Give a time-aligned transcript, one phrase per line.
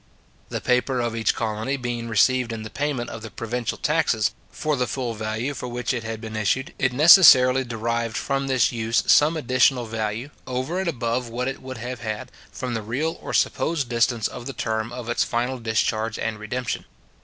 [0.49, 4.75] The paper of each colony being received in the payment of the provincial taxes, for
[4.75, 9.03] the full value for which it had been issued, it necessarily derived from this use
[9.05, 13.31] some additional value, over and above what it would have had, from the real or
[13.31, 16.85] supposed distance of the term of its final discharge and redemption.